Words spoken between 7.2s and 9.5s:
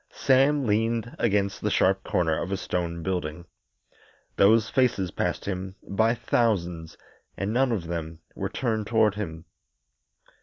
and none of them were turned toward him.